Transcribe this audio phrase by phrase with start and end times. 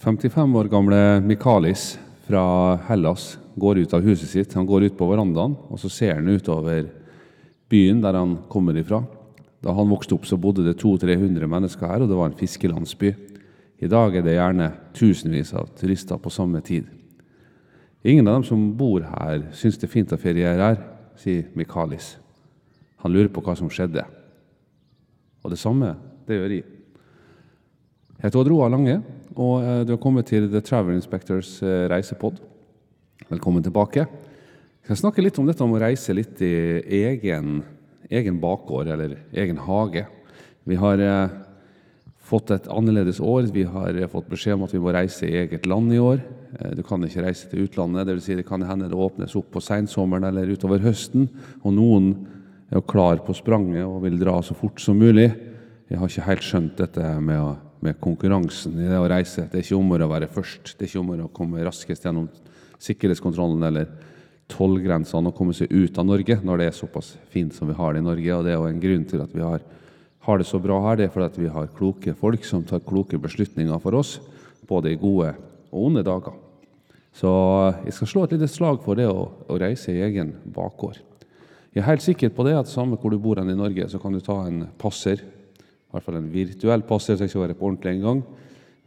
[0.00, 4.54] 55 år gamle Mikalis fra Hellas går ut av huset sitt.
[4.56, 6.86] Han går ut på verandaen, og så ser han utover
[7.68, 9.02] byen der han kommer ifra.
[9.60, 13.12] Da han vokste opp, så bodde det 200-300 mennesker her, og det var en fiskelandsby.
[13.84, 16.88] I dag er det gjerne tusenvis av turister på samme tid.
[18.00, 20.84] Ingen av dem som bor her, syns det er fint å feriere her,
[21.20, 22.14] sier Mikalis.
[23.04, 24.08] Han lurer på hva som skjedde.
[25.44, 25.92] Og det samme,
[26.24, 26.68] det gjør jeg.
[28.16, 29.02] Jeg heter Odd Roar Lange,
[29.38, 32.40] og eh, du har kommet til The Travel Inspectors eh, reisepod.
[33.30, 34.06] Velkommen tilbake.
[34.80, 37.60] Vi skal snakke litt om dette om å reise litt i egen,
[38.10, 40.06] egen bakgård, eller egen hage.
[40.66, 41.36] Vi har eh,
[42.26, 43.52] fått et annerledes år.
[43.54, 46.20] Vi har fått beskjed om at vi må reise i eget land i år.
[46.74, 48.06] Du kan ikke reise til utlandet.
[48.06, 51.28] Det, vil si det kan hende det åpnes opp på sensommeren eller utover høsten.
[51.62, 52.12] Og noen
[52.70, 55.28] er jo klar på spranget og vil dra så fort som mulig.
[55.90, 59.46] Jeg har ikke helt skjønt dette med, med konkurransen i det å reise.
[59.48, 60.74] Det er ikke om å være først.
[60.76, 62.28] Det er ikke om å komme raskest gjennom
[62.80, 63.90] sikkerhetskontrollen eller
[64.50, 67.94] tollgrensene og komme seg ut av Norge når det er såpass fint som vi har
[67.94, 68.36] det i Norge.
[68.36, 69.64] Og det er jo en grunn til at vi har,
[70.26, 71.00] har det så bra her.
[71.00, 74.18] Det er fordi vi har kloke folk som tar kloke beslutninger for oss,
[74.68, 75.34] både i gode
[75.70, 76.36] og onde dager.
[77.16, 77.30] Så
[77.86, 81.00] jeg skal slå et lite slag for det å, å reise i egen bakgård.
[81.70, 84.14] Jeg er helt sikker på det at samme hvor du bor i Norge, så kan
[84.14, 85.22] du ta en passer
[85.90, 88.20] i hvert fall en virtuell passiv være på ordentlig en gang.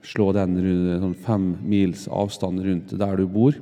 [0.08, 3.58] Slå den rundt, sånn fem mils avstand rundt der du bor.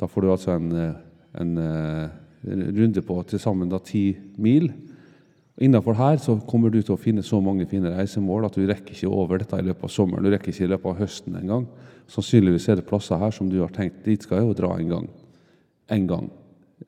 [0.00, 0.70] Da får du altså en,
[1.36, 4.70] en, en runde på til sammen ti mil.
[5.60, 8.96] Innenfor her så kommer du til å finne så mange fine reisemål at du rekker
[8.96, 10.24] ikke over dette i løpet av sommeren.
[10.24, 11.68] Du rekker ikke i løpet av høsten engang.
[12.10, 14.94] Sannsynligvis er det plasser her som du har tenkt dit skal jeg jo dra en
[14.96, 15.10] gang.
[15.92, 16.30] En gang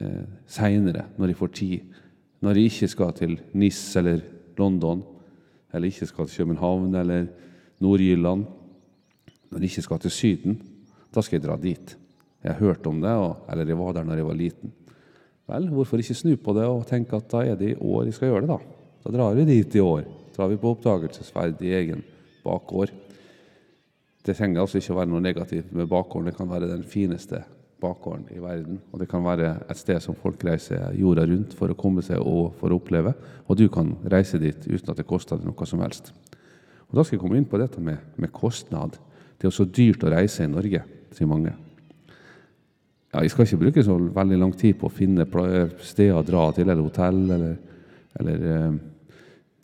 [0.01, 2.01] eh, seinere, når jeg får tid.
[2.41, 4.25] Når jeg ikke skal til NIS eller
[4.59, 5.05] London
[5.77, 7.29] eller ikke skal til København eller
[7.85, 8.47] Nord-Jylland,
[9.51, 10.59] når de ikke skal til Syden,
[11.15, 11.97] da skal jeg dra dit.
[12.43, 13.15] Jeg har hørt om det,
[13.53, 14.73] eller jeg var der når jeg var liten.
[15.47, 18.17] Vel, hvorfor ikke snu på det og tenke at da er det i år jeg
[18.17, 18.59] skal gjøre det, da?
[19.05, 20.07] Da drar vi dit i år.
[20.35, 22.03] Drar vi på oppdagelsesferd i egen
[22.45, 22.91] bakgård.
[24.27, 26.33] Det trenger altså ikke å være noe negativt med bakgården.
[26.33, 27.45] Det kan være den fineste
[27.81, 28.79] bakgården i verden.
[28.93, 32.23] Og det kan være et sted som folk reiser jorda rundt for å komme seg
[32.23, 33.13] og for å oppleve.
[33.47, 36.13] Og du kan reise dit uten at det koster deg noe som helst.
[36.87, 38.97] Og Da skal jeg komme inn på dette med, med kostnad.
[39.37, 40.83] Det er jo så dyrt å reise i Norge,
[41.13, 41.53] sier mange.
[43.13, 45.27] Ja, Jeg skal ikke bruke så veldig lang tid på å finne
[45.81, 47.57] steder å dra til, eller hotell, eller,
[48.21, 48.79] eller eh,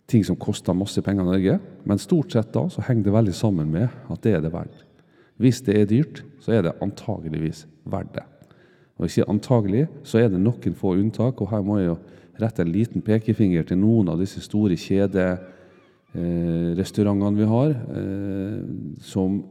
[0.07, 1.59] ting som koster masse penger i Norge.
[1.85, 4.83] Men stort sett da så henger det veldig sammen med at det er det verdt.
[5.41, 8.25] Hvis det er dyrt, så er det antageligvis verdt det.
[8.97, 11.41] Og ikke antagelig, så er det noen få unntak.
[11.41, 11.97] Og her må jeg jo
[12.41, 18.59] rette en liten pekefinger til noen av disse store kjederestaurantene vi har, eh,
[19.01, 19.43] som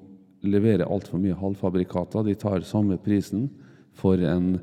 [0.42, 2.22] leverer altfor mye halvfabrikater.
[2.26, 3.50] De tar samme prisen
[3.94, 4.60] for en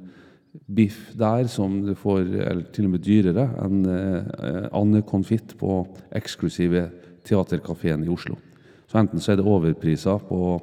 [0.67, 6.89] biff der som du får, eller til og med dyrere, enn eh, andekonfitt på eksklusive
[7.27, 8.35] Teaterkafeen i Oslo.
[8.89, 10.59] Så enten så er det overpriser på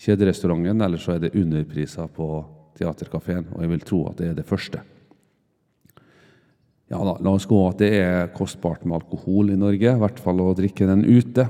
[0.00, 2.28] kjederestauranten, eller så er det underpriser på
[2.78, 3.46] Teaterkafeen.
[3.54, 4.82] Og jeg vil tro at det er det første.
[6.92, 10.20] Ja da, La oss gå at det er kostbart med alkohol i Norge, i hvert
[10.20, 11.46] fall å drikke den ute.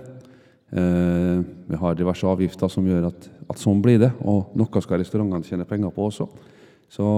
[0.75, 5.03] Eh, vi har diverse avgifter som gjør at, at, sånn blir det, og noe skal
[5.03, 6.28] restaurantene tjene penger på også.
[6.93, 7.09] Så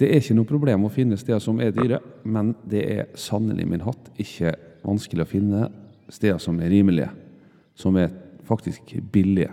[0.00, 3.66] det er ikke noe problem å finne steder som er dyre, men det er sannelig
[3.70, 4.54] min hatt ikke
[4.84, 5.68] vanskelig å finne
[6.12, 7.10] steder som er rimelige,
[7.78, 8.10] som er
[8.46, 9.50] faktisk billige.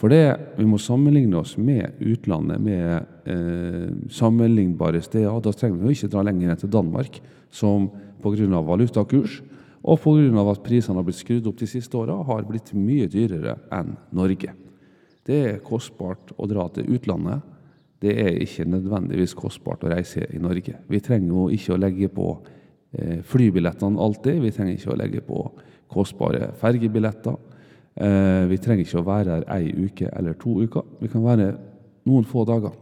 [0.00, 0.22] For det,
[0.58, 5.40] vi må sammenligne oss med utlandet, med eh, sammenlignbare steder.
[5.44, 7.20] Da trenger vi ikke dra lenger enn til Danmark,
[7.54, 7.88] som
[8.22, 8.60] pga.
[8.64, 9.40] valutakurs
[9.84, 10.50] og pga.
[10.50, 14.54] at prisene har blitt skrudd opp de siste åra, har blitt mye dyrere enn Norge.
[15.24, 17.44] Det er kostbart å dra til utlandet.
[18.00, 20.76] Det er ikke nødvendigvis kostbart å reise i Norge.
[20.88, 22.26] Vi trenger jo ikke å legge på
[22.92, 24.42] eh, flybillettene alltid.
[24.42, 25.46] Vi trenger ikke å legge på
[25.94, 27.38] kostbare fergebilletter.
[27.94, 30.82] Eh, vi trenger ikke å være her ei uke eller to uker.
[30.98, 31.52] Vi kan være
[32.08, 32.74] noen få dager.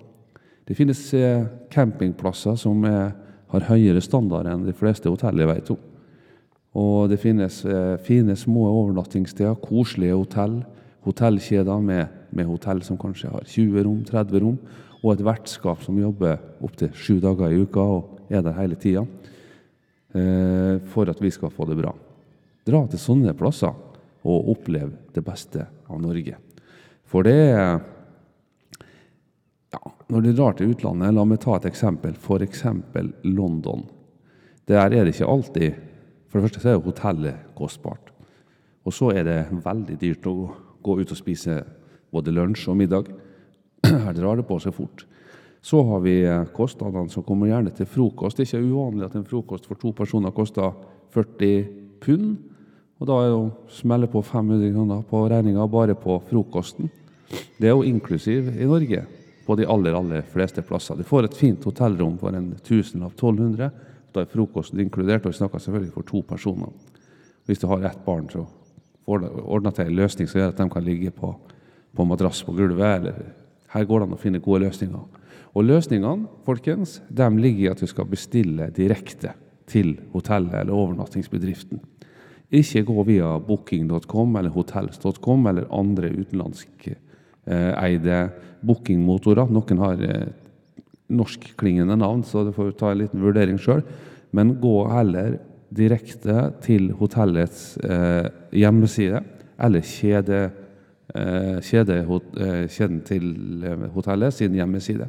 [0.65, 3.13] Det finnes eh, campingplasser som er,
[3.53, 5.83] har høyere standard enn de fleste hotell jeg vet om.
[6.81, 10.63] Og det finnes eh, fine, små overnattingssteder, koselige hotell,
[11.05, 14.57] hotellkjeder med, med, hotell som kanskje har 20 rom, 30 rom,
[15.03, 19.03] og et vertskap som jobber opptil sju dager i uka og er der hele tida,
[20.17, 21.93] eh, for at vi skal få det bra.
[22.65, 23.75] Dra til sånne plasser
[24.23, 26.39] og oppleve det beste av Norge.
[27.09, 27.81] For det er
[29.73, 29.81] ja,
[30.13, 32.13] Når du drar til utlandet, la meg ta et eksempel.
[32.21, 32.65] F.eks.
[33.25, 33.87] London.
[34.69, 35.73] Der er det ikke alltid
[36.29, 38.13] For det første så er hotellet kostbart.
[38.85, 40.35] Og så er det veldig dyrt å
[40.83, 41.59] gå ut og spise
[42.13, 43.11] både lunsj og middag.
[44.07, 45.05] Her drar det på seg fort.
[45.63, 48.39] Så har vi eh, kostnadene som kommer gjerne til frokost.
[48.39, 50.73] Det er ikke uvanlig at en frokost for to personer koster
[51.15, 51.69] 40
[52.03, 52.52] pund.
[53.03, 56.87] Og da er det å smelle på 500 kroner på regninga bare på frokosten.
[57.59, 59.01] Det er jo inklusiv i Norge
[59.43, 60.95] på de aller, aller fleste plasser.
[60.95, 63.73] Du får et fint hotellrom for en tusen av 1200.
[64.15, 66.71] Da er frokosten inkludert, og vi snakker selvfølgelig for to personer.
[67.51, 68.45] Hvis du har ett barn, så
[69.11, 71.35] ordner til en løsning som gjør at de kan ligge på,
[71.91, 73.01] på madrass på gulvet.
[73.01, 73.33] eller
[73.75, 75.25] Her går det an å finne gode løsninger.
[75.59, 79.35] Og løsningene folkens, de ligger i at du skal bestille direkte
[79.67, 81.83] til hotellet eller overnattingsbedriften.
[82.53, 86.99] Ikke gå via booking.com eller hotels.com eller andre utenlandske
[87.49, 88.19] eh,
[88.61, 89.49] bookingmotorer.
[89.49, 90.27] Noen har eh,
[91.09, 93.81] norskklingende navn, så du får ta en liten vurdering sjøl.
[94.37, 95.39] Men gå heller
[95.73, 99.25] direkte til hotellets eh, hjemmeside
[99.63, 100.47] eller kjede,
[101.63, 102.01] kjede,
[102.73, 103.27] kjeden til
[103.95, 105.07] hotellet sin hjemmeside.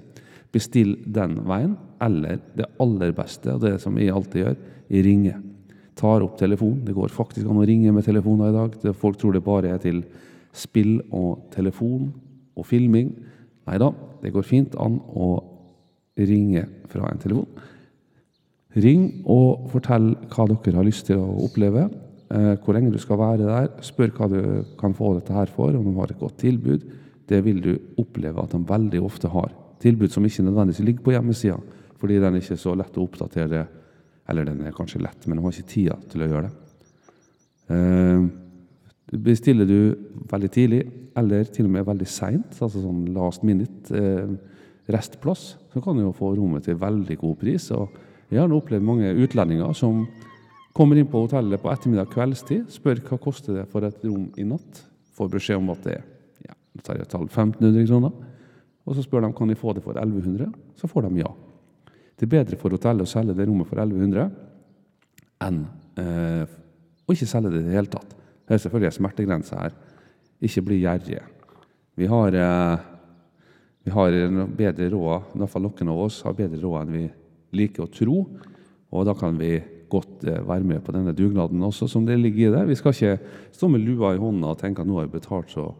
[0.53, 1.73] Bestill den veien,
[2.03, 4.59] eller det aller beste, og det som jeg alltid gjør,
[4.93, 5.39] jeg ringer.
[5.99, 6.83] Tar opp telefonen.
[6.87, 8.77] Det går faktisk an å ringe med telefoner i dag.
[8.97, 10.03] Folk tror det bare er til
[10.53, 12.11] spill og telefon
[12.57, 13.11] og filming.
[13.69, 13.91] Nei da,
[14.21, 15.35] det går fint an å
[16.19, 17.47] ringe fra en telefon.
[18.73, 21.87] Ring og fortell hva dere har lyst til å oppleve.
[22.33, 23.69] Eh, hvor lenge du skal være der.
[23.85, 24.39] Spør hva du
[24.79, 26.87] kan få dette her for, om de har et godt tilbud.
[27.29, 29.53] Det vil du oppleve at de veldig ofte har.
[29.83, 31.59] Tilbud som ikke nødvendigvis ligger på hjemmesida,
[31.99, 33.65] fordi den er ikke så lett å oppdatere.
[34.29, 36.53] Eller den er kanskje lett, men de har ikke tida til å gjøre det.
[37.73, 38.25] Eh,
[39.23, 39.77] bestiller du
[40.31, 40.81] veldig tidlig,
[41.19, 44.33] eller til og med veldig seint, altså sånn last minute eh,
[44.93, 47.69] restplass, så kan du jo få rommet til veldig god pris.
[47.71, 47.93] og
[48.33, 50.07] jeg har opplevd mange utlendinger som
[50.73, 54.45] kommer inn på hotellet på ettermiddag kveldstid, spør hva koster det for et rom i
[54.47, 54.81] natt,
[55.13, 56.05] får beskjed om at det er
[56.47, 56.55] ja,
[56.97, 58.15] det tall 1500 kroner.
[58.83, 60.49] Og så spør de kan de få det for 1100,
[60.79, 61.29] så får de ja.
[62.23, 64.29] Det er bedre for hotellet å selge det rommet for 1100
[65.43, 65.57] enn
[65.99, 66.51] eh,
[67.03, 68.13] å ikke selge det i det hele tatt.
[68.15, 69.73] Det er selvfølgelig en smertegrense her.
[70.47, 71.25] Ikke bli gjerrige.
[71.99, 72.85] Vi har, eh,
[73.83, 74.15] vi har
[74.55, 77.03] bedre råd, i hvert fall noen av oss har bedre råd enn vi
[77.59, 78.15] liker å tro.
[78.95, 79.57] Og da kan vi
[79.91, 82.63] godt eh, være med på denne dugnaden også, som det ligger i det.
[82.71, 83.17] Vi skal ikke
[83.51, 85.73] stå med lua i hånda og tenke at nå har jeg betalt, så,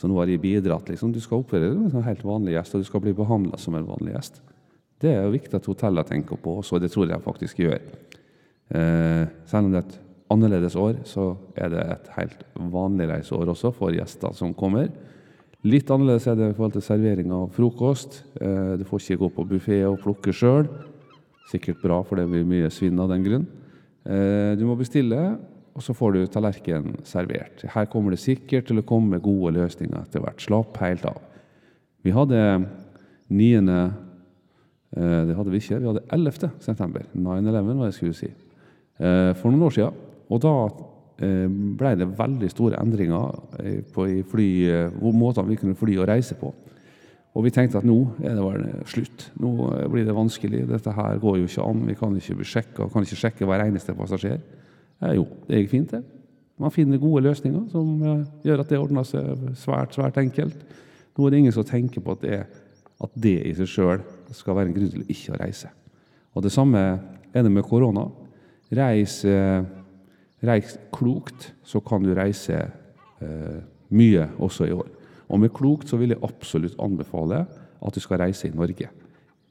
[0.00, 0.88] så nå har jeg bidratt.
[0.88, 1.12] Liksom.
[1.12, 3.76] Du skal oppføre deg som en helt vanlig gjest, og du skal bli behandla som
[3.76, 4.40] en vanlig gjest.
[5.00, 7.80] Det er jo viktig at hotellene tenker på også, og det tror jeg faktisk gjør.
[8.70, 10.00] Eh, selv om det er et
[10.30, 12.42] annerledes år, så er det et helt
[12.72, 14.90] vanlig reiseår også for gjester som kommer.
[15.66, 18.22] Litt annerledes er det i forhold til servering av frokost.
[18.40, 20.68] Eh, du får ikke gå på buffé og plukke sjøl.
[21.50, 23.48] Sikkert bra, for det blir mye svinn av den grunn.
[24.04, 25.18] Eh, du må bestille,
[25.76, 27.64] og så får du tallerken servert.
[27.74, 30.40] Her kommer det sikkert til å komme gode løsninger etter hvert.
[30.40, 31.20] Slapp helt av.
[32.04, 32.40] Vi hadde
[33.28, 33.60] 9.
[34.96, 35.80] Eh, det hadde vi ikke.
[35.80, 36.50] Vi hadde 11.
[36.60, 37.04] september.
[37.14, 38.30] 9-11, hva jeg skulle si.
[39.00, 40.06] Eh, for noen år siden.
[40.30, 40.54] Og da
[41.20, 43.34] ble det veldig store endringer
[43.92, 44.46] på fly,
[45.12, 46.48] måtene vi kunne fly og reise på.
[47.36, 49.26] Og vi tenkte at nå er det vel slutt.
[49.38, 49.50] Nå
[49.92, 50.64] blir det vanskelig.
[50.70, 51.84] Dette her går jo ikke an.
[51.86, 52.88] Vi kan ikke bli sjekka.
[52.90, 54.40] Kan ikke sjekke hver eneste passasjer.
[55.00, 56.02] Eh, jo, det gikk fint, det.
[56.60, 60.64] Man finner gode løsninger som eh, gjør at det ordner seg svært, svært enkelt.
[61.16, 62.40] Nå er det ingen som tenker på at det,
[63.00, 64.02] at det i seg sjøl
[64.36, 65.70] skal være en grunn til ikke å reise.
[66.34, 66.80] Og Det samme
[67.34, 68.06] er det med korona.
[68.70, 69.62] Reis, eh,
[70.42, 72.70] reis klokt, så kan du reise
[73.20, 73.60] eh,
[73.90, 74.88] mye også i år.
[75.30, 77.44] Og med klokt så vil jeg absolutt anbefale
[77.80, 78.88] at du skal reise i Norge.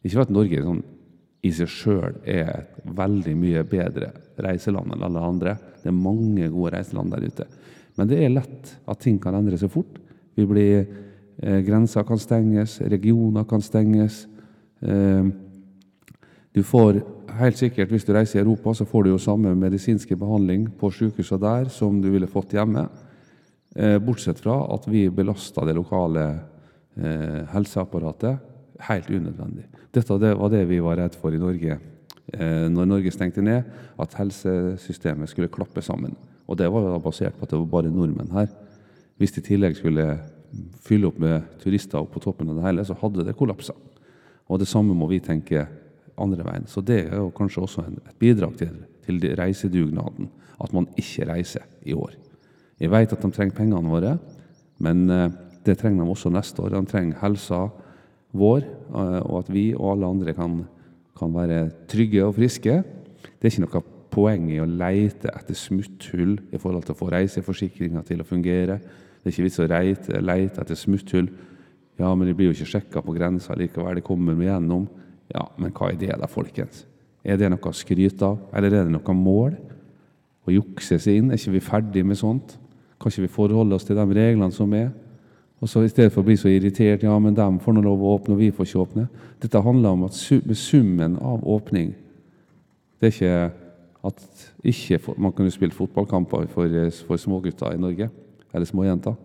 [0.03, 0.81] Ikke for at Norge sånn,
[1.43, 4.11] i seg sjøl er et veldig mye bedre
[4.43, 5.55] reiseland enn alle andre.
[5.79, 7.47] Det er mange gode reiseland der ute.
[7.95, 9.99] Men det er lett at ting kan endre seg fort.
[10.35, 10.85] Vi blir,
[11.41, 14.25] eh, Grenser kan stenges, regioner kan stenges.
[14.81, 15.25] Eh,
[16.55, 17.01] du får
[17.39, 20.91] helt sikkert, Hvis du reiser i Europa, så får du jo samme medisinske behandling på
[20.91, 22.87] sykehuset der som du ville fått hjemme.
[23.75, 26.39] Eh, bortsett fra at vi belasta det lokale
[26.97, 28.39] eh, helseapparatet
[28.79, 29.65] helt unødvendig.
[29.93, 31.79] Dette var det vi var redd for i Norge
[32.29, 33.63] når Norge stengte ned,
[33.97, 36.13] at helsesystemet skulle klappe sammen.
[36.47, 38.45] Og det var da basert på at det var bare nordmenn her.
[39.17, 40.19] Hvis de i tillegg skulle
[40.85, 43.73] fylle opp med turister opp på toppen av det hele, så hadde det kollapsa.
[44.49, 45.65] Og det samme må vi tenke
[46.19, 46.65] andre veien.
[46.67, 48.73] Så det er jo kanskje også et bidrag til,
[49.05, 50.29] til reisedugnaden,
[50.59, 52.15] at man ikke reiser i år.
[52.79, 54.17] Jeg vet at de trenger pengene våre,
[54.83, 55.29] men eh,
[55.65, 56.73] det trenger de også neste år.
[56.75, 57.65] De trenger helsa
[58.31, 60.61] vår, eh, og at vi og alle andre kan,
[61.19, 62.81] kan være trygge og friske.
[63.19, 67.11] Det er ikke noe poeng i å leite etter smutthull i forhold til å få
[67.13, 68.79] reiseforsikringa til å fungere.
[69.19, 71.29] Det er ikke vits å leite etter smutthull.
[71.99, 73.99] Ja, men de blir jo ikke sjekka på grensa likevel.
[73.99, 74.87] De kommer vi gjennom.
[75.33, 76.85] Ja, men hva er det da, folkens?
[77.23, 79.57] Er det noe å skryte av, eller er det noe mål?
[80.47, 81.29] Å jukse seg inn?
[81.29, 82.55] Er ikke vi ferdig med sånt?
[82.99, 84.89] Kan ikke vi forholde oss til de reglene som er?
[85.59, 87.99] Og så I stedet for å bli så irritert ja, men de får nå lov
[87.99, 89.07] å åpne, og vi får ikke åpne.
[89.43, 91.91] Dette handler om at summen av åpning
[92.99, 93.33] Det er ikke
[94.07, 94.23] at
[94.63, 96.71] ikke for, Man kunne spilt fotballkamper for,
[97.07, 98.09] for smågutter i Norge,
[98.53, 99.15] eller småjenter.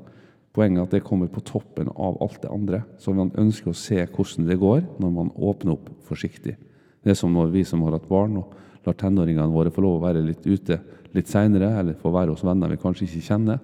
[0.54, 2.84] Poenget er at det kommer på toppen av alt det andre.
[3.02, 6.54] Så man ønsker å se hvordan det går når man åpner opp forsiktig.
[7.02, 8.54] Det er som når vi som har hatt barn og
[8.87, 10.78] lar tenåringene våre få lov å være litt ute
[11.14, 13.61] litt seinere, eller få være hos venner vi kanskje ikke kjenner.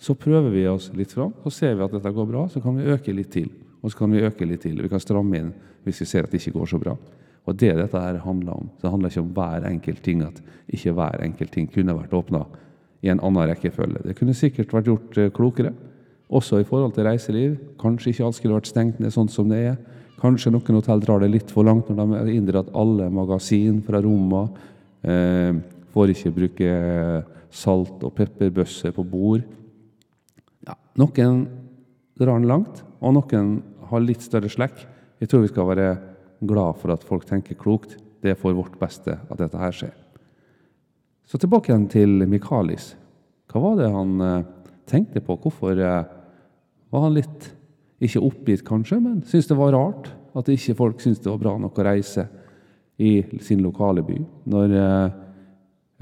[0.00, 2.76] Så prøver vi oss litt fram, så ser vi at dette går bra, så kan
[2.78, 3.50] vi øke litt til.
[3.84, 4.80] Og så kan vi øke litt til.
[4.80, 5.52] Vi kan stramme inn
[5.84, 6.96] hvis vi ser at det ikke går så bra.
[7.44, 8.70] Og det dette her handler om.
[8.76, 10.40] Så det handler ikke om hver enkelt ting, at
[10.72, 12.46] ikke hver enkelt ting kunne vært åpna
[13.04, 14.00] i en annen rekkefølge.
[14.06, 15.74] Det kunne sikkert vært gjort eh, klokere,
[16.28, 17.56] også i forhold til reiseliv.
[17.80, 19.76] Kanskje ikke alt skulle vært stengt ned sånn som det er.
[20.20, 24.00] Kanskje noen hotell drar det litt for langt når de har inndratt alle magasin fra
[24.04, 24.48] rommene.
[25.04, 25.52] Eh,
[25.92, 26.70] får ikke bruke
[27.54, 29.44] salt- og pepperbøsser på bord.
[30.66, 31.44] Ja, noen
[32.18, 34.86] drar den langt, og noen har litt større slekk.
[35.20, 35.90] Jeg tror vi skal være
[36.44, 37.98] glad for at folk tenker klokt.
[38.22, 39.94] Det er for vårt beste at dette her skjer.
[41.28, 42.94] Så tilbake igjen til Mikalis.
[43.52, 44.46] Hva var det han eh,
[44.90, 45.36] tenkte på?
[45.40, 46.06] Hvorfor eh,
[46.92, 47.50] var han litt
[48.04, 51.54] ikke oppgitt, kanskje, men syntes det var rart at ikke folk syntes det var bra
[51.62, 52.26] nok å reise
[53.00, 54.18] i sin lokale by,
[54.50, 55.20] når, eh,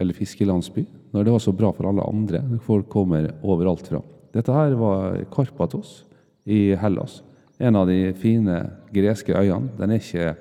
[0.02, 2.42] eller fiskelandsby, når det var så bra for alle andre.
[2.64, 4.00] Folk kommer overalt fra.
[4.32, 6.04] Dette her var Karpatos
[6.48, 7.20] i Hellas.
[7.60, 8.56] En av de fine
[8.92, 9.70] greske øyene.
[9.78, 10.32] Den er ikke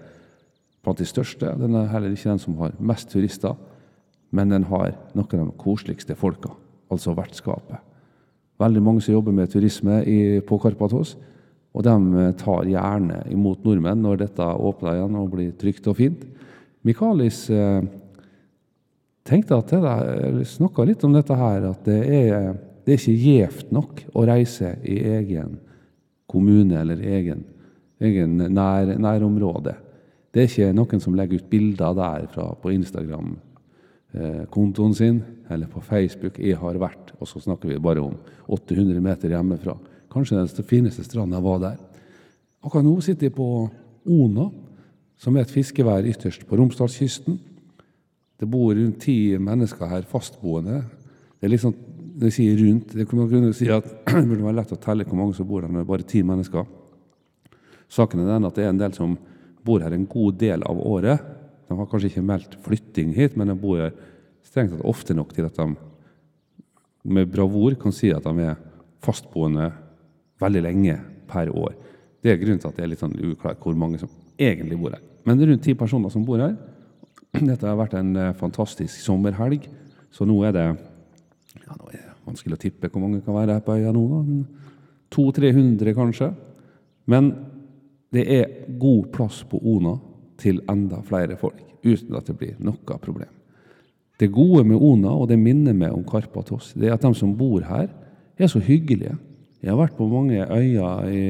[0.81, 1.51] blant de største.
[1.59, 3.55] Den er heller ikke den som har mest turister.
[4.31, 6.53] Men den har noen av de koseligste folka,
[6.89, 7.83] altså vertskapet.
[8.61, 11.15] Veldig mange som jobber med turisme i, på Karpatos.
[11.71, 15.97] Og de eh, tar gjerne imot nordmenn når dette åpner igjen og blir trygt og
[16.01, 16.25] fint.
[16.87, 17.83] Michaelis eh,
[19.27, 22.51] tenkte at det snakka litt om dette her, at det er,
[22.85, 25.55] det er ikke gjevt nok å reise i egen
[26.31, 27.45] kommune eller egen,
[28.01, 29.75] egen nær, nærområde.
[30.31, 32.71] Det er ikke noen som legger ut bilder der fra, på
[34.11, 38.15] Instagram-kontoen sin eller på Facebook 'Jeg har vært', og så snakker vi bare om
[38.47, 39.77] 800 meter hjemmefra.
[40.09, 41.77] Kanskje den fineste stranda var der.
[42.63, 43.69] Akkurat nå sitter jeg på
[44.05, 44.49] Ona,
[45.17, 47.39] som er et fiskevær ytterst på Romsdalskysten.
[48.39, 50.83] Det bor rundt ti mennesker her fastboende.
[51.39, 51.73] Det er liksom,
[52.19, 52.93] det sier rundt.
[52.93, 55.69] Det kunne si at det burde være lett å telle hvor mange som bor her
[55.69, 56.65] når det er bare ti mennesker.
[57.87, 59.17] Saken er den at det er en del som
[59.63, 61.40] bor her en god del av året.
[61.71, 63.93] De har kanskje ikke meldt flytting hit, men de bor her
[64.43, 65.69] strengt tatt ofte nok til at de
[67.07, 68.59] med bravur kan si at de er
[69.01, 69.69] fastboende
[70.41, 70.97] veldig lenge
[71.31, 71.77] per år.
[72.21, 74.91] Det er grunnen til at det er litt sånn uklart hvor mange som egentlig bor
[74.91, 75.01] her.
[75.23, 76.57] Men det er rundt ti personer som bor her.
[77.39, 79.63] Dette har vært en eh, fantastisk sommerhelg,
[80.11, 83.55] så nå er det ja, nå er det vanskelig å tippe hvor mange kan være
[83.55, 84.05] her på øya nå.
[84.11, 84.21] da.
[85.15, 86.33] 200-300 kanskje.
[87.07, 87.31] Men
[88.11, 89.95] det er god plass på Ona
[90.41, 93.29] til enda flere folk, uten at det blir noe problem.
[94.21, 97.33] Det gode med Ona, og det minner meg om Karpatos, det er at de som
[97.37, 97.89] bor her,
[98.37, 99.15] er så hyggelige.
[99.61, 101.23] Jeg har vært på mange øyer i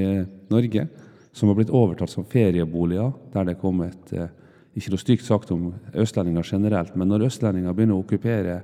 [0.51, 0.87] Norge
[1.35, 4.31] som har blitt overtatt som ferieboliger, der det er kommet eh,
[4.75, 8.57] ikke noe stygt sagt om østlendinger generelt, men når østlendinger begynner å okkupere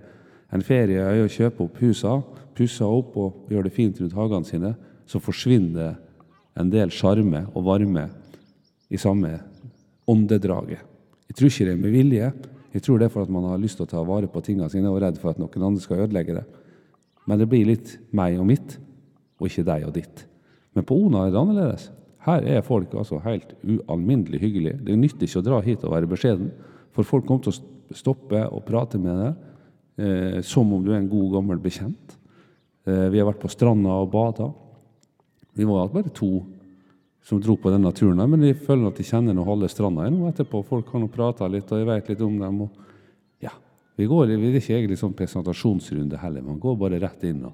[0.56, 4.74] en ferieøy og kjøpe opp husene, pusse opp og gjøre det fint rundt hagene sine,
[5.08, 5.98] så forsvinner
[6.58, 8.08] en del sjarme og varme
[8.90, 9.36] i samme
[10.08, 10.84] åndedraget.
[11.28, 12.30] Jeg tror ikke det er med vilje.
[12.74, 14.70] Jeg tror det er for at man har lyst til å ta vare på tingene
[14.72, 16.46] sine og er redd for at noen andre skal ødelegge det.
[17.28, 18.78] Men det blir litt meg og mitt,
[19.38, 20.24] og ikke deg og ditt.
[20.76, 21.90] Men på Ona er det annerledes.
[22.28, 24.80] Her er folk altså helt ualminnelig hyggelige.
[24.84, 26.52] Det nytter ikke å dra hit og være beskjeden,
[26.96, 31.00] for folk kommer til å stoppe og prate med deg eh, som om du er
[31.02, 32.18] en god, gammel bekjent.
[32.88, 34.50] Eh, vi har vært på stranda og bada.
[35.58, 36.32] Vi var bare to
[37.28, 40.30] som dro på denne turen, men de føler at de kjenner nå halve stranda nå
[40.30, 40.62] etterpå.
[40.64, 42.62] Folk har nå prata litt, og jeg vet litt om dem.
[42.64, 43.52] og ja,
[44.00, 47.44] vi går, Det er ikke egentlig sånn presentasjonsrunde heller, man går bare rett inn.
[47.46, 47.54] og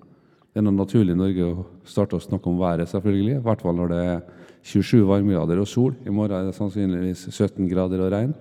[0.53, 3.38] Det er noe naturlig i Norge å starte å snakke om været, selvfølgelig.
[3.39, 4.20] I hvert fall når det er
[4.62, 5.96] 27 varmegrader og sol.
[6.06, 8.36] I morgen er det sannsynligvis 17 grader og regn.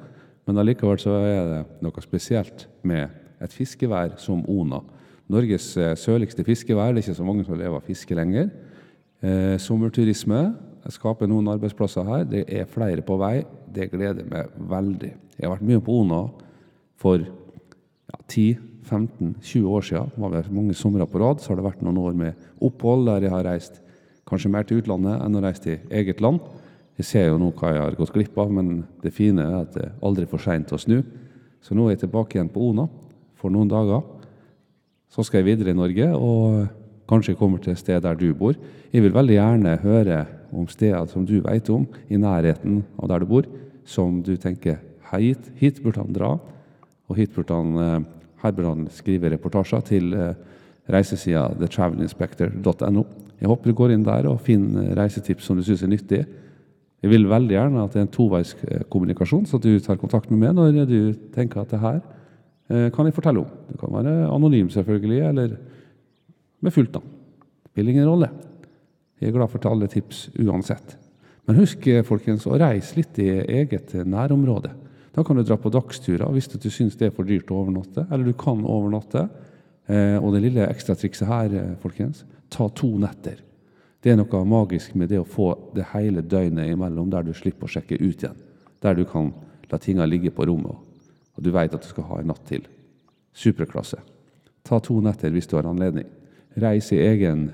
[0.44, 3.08] Men allikevel så er det noe spesielt med
[3.40, 4.82] et fiskevær som Ona.
[5.32, 6.92] Norges eh, sørligste fiskevær.
[6.92, 8.50] Det er ikke så mange som lever av fiske lenger.
[9.22, 10.42] Eh, sommerturisme
[10.90, 12.24] skaper noen arbeidsplasser her.
[12.26, 13.44] Det er flere på vei.
[13.70, 15.12] Det gleder meg veldig.
[15.36, 16.22] Jeg har vært mye på Ona
[17.02, 21.84] for ja, 10-15-20 år siden, var det mange somre på rad, så har det vært
[21.84, 23.80] noen år med opphold der jeg har reist
[24.28, 26.42] kanskje mer til utlandet enn å reise til eget land.
[27.00, 29.72] Jeg ser jo nå hva jeg har gått glipp av, men det fine er at
[29.74, 31.00] det er aldri for seint å snu.
[31.62, 32.86] Så nå er jeg tilbake igjen på Ona
[33.38, 34.02] for noen dager.
[35.12, 36.62] Så skal jeg videre i Norge og
[37.10, 38.56] kanskje kommer til et sted der du bor.
[38.92, 40.20] Jeg vil veldig gjerne høre
[40.52, 43.48] om steder som du vet om i nærheten av der du bor,
[43.84, 44.78] som du tenker
[45.12, 46.36] hit, hit burde han dra,
[47.08, 48.04] og hit burde han, eh,
[48.44, 50.34] her burde han skrive reportasjer til eh,
[50.92, 53.04] reisesida thetravelinspector.no.
[53.40, 56.22] Jeg håper du går inn der og finner reisetips som du syns er nyttig.
[57.02, 60.30] Jeg vil veldig gjerne at det er en toveis eh, kommunikasjon, så du tar kontakt
[60.30, 62.02] med meg når du tenker at det her
[62.72, 63.48] kan jeg fortelle om.
[63.68, 65.50] Det kan være anonym, selvfølgelig, eller
[66.64, 67.10] med fullt navn.
[67.68, 68.30] Spiller ingen rolle.
[69.22, 70.96] Jeg er glad for alle tips uansett.
[71.46, 73.28] Men husk folkens, å reise litt i
[73.62, 74.72] eget nærområde.
[75.12, 78.06] Da kan du dra på dagsturer hvis du syns det er for dyrt å overnatte,
[78.10, 79.26] eller du kan overnatte.
[79.86, 83.38] Eh, og det lille ekstratrikset her, eh, folkens, ta to netter.
[84.02, 87.68] Det er noe magisk med det å få det hele døgnet imellom, der du slipper
[87.68, 88.38] å sjekke ut igjen.
[88.80, 89.32] Der du kan
[89.70, 90.74] la tinga ligge på rommet,
[91.36, 92.66] og du vet at du skal ha en natt til.
[93.34, 94.00] Superklasse.
[94.64, 96.06] Ta to netter hvis du har anledning.
[96.56, 97.50] Reis i, egen,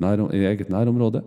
[0.00, 1.22] nær, i eget nærområde.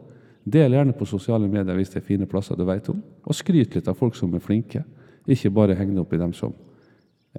[0.47, 3.75] Del gjerne på sosiale medier hvis det er fine plasser du vet om, og skryt
[3.75, 4.83] litt av folk som er flinke.
[5.27, 6.53] Ikke bare heng det opp i dem som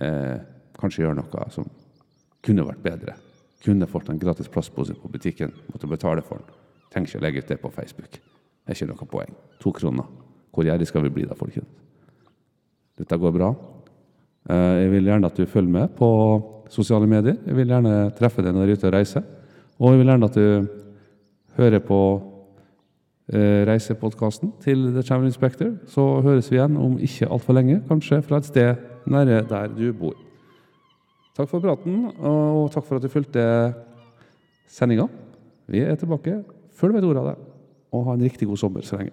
[0.00, 0.36] eh,
[0.78, 1.68] kanskje gjør noe som
[2.44, 3.16] kunne vært bedre.
[3.64, 6.58] Kunne fått en gratis plastpose på butikken, måtte betale for den.
[6.92, 8.20] Trenger ikke å legge ut det på Facebook.
[8.20, 9.32] Det er ikke noe poeng.
[9.64, 10.06] To kroner.
[10.52, 11.68] Hvor gjerrig skal vi bli da, folkens?
[12.98, 13.52] Dette går bra.
[14.48, 16.08] Eh, jeg vil gjerne at du følger med på
[16.72, 17.38] sosiale medier.
[17.46, 19.26] Jeg vil gjerne treffe deg når du er ute og reiser.
[19.78, 20.46] Og jeg vil gjerne at du
[21.58, 22.02] hører på
[23.28, 25.74] Eh, reisepodkasten til The Travel Inspector.
[25.86, 29.92] Så høres vi igjen om ikke altfor lenge, kanskje fra et sted nære der du
[29.92, 30.14] bor.
[31.36, 33.44] Takk for praten, og takk for at du fulgte
[34.66, 35.10] sendinga.
[35.68, 36.38] Vi er tilbake
[36.72, 37.36] før du vet ordet av det.
[37.92, 39.12] Og ha en riktig god sommer så lenge.